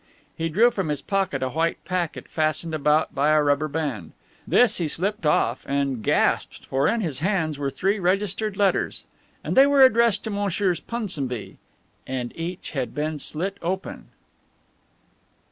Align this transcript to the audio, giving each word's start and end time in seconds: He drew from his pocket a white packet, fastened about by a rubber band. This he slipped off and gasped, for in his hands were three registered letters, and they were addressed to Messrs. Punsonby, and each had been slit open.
He 0.35 0.49
drew 0.49 0.71
from 0.71 0.89
his 0.89 1.03
pocket 1.03 1.43
a 1.43 1.49
white 1.51 1.77
packet, 1.85 2.27
fastened 2.27 2.73
about 2.73 3.13
by 3.13 3.29
a 3.29 3.43
rubber 3.43 3.67
band. 3.67 4.13
This 4.47 4.79
he 4.79 4.87
slipped 4.87 5.27
off 5.27 5.63
and 5.69 6.01
gasped, 6.01 6.65
for 6.65 6.87
in 6.87 7.01
his 7.01 7.19
hands 7.19 7.59
were 7.59 7.69
three 7.69 7.99
registered 7.99 8.57
letters, 8.57 9.03
and 9.43 9.55
they 9.55 9.67
were 9.67 9.85
addressed 9.85 10.23
to 10.23 10.31
Messrs. 10.31 10.79
Punsonby, 10.79 11.57
and 12.07 12.35
each 12.35 12.71
had 12.71 12.95
been 12.95 13.19
slit 13.19 13.59
open. 13.61 14.05